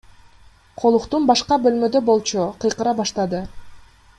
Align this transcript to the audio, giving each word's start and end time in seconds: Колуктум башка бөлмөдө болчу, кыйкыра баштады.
Колуктум 0.83 1.27
башка 1.31 1.57
бөлмөдө 1.67 2.03
болчу, 2.09 2.47
кыйкыра 2.65 2.95
баштады. 3.03 3.47